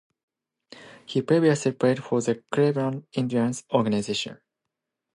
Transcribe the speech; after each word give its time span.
He 1.05 1.21
previously 1.21 1.73
played 1.73 2.03
for 2.03 2.21
the 2.23 2.41
Cleveland 2.51 3.05
Indians 3.13 3.63
organization. 3.71 4.39